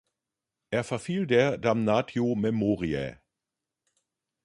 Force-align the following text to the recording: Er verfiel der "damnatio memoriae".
Er 0.71 0.83
verfiel 0.83 1.27
der 1.27 1.59
"damnatio 1.59 2.33
memoriae". 2.33 3.21